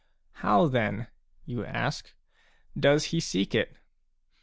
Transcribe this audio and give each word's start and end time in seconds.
"How, 0.41 0.67
then/' 0.67 1.09
you 1.45 1.63
ask," 1.63 2.15
does 2.85 3.03
he 3.13 3.19
seek 3.19 3.53
it 3.53 3.77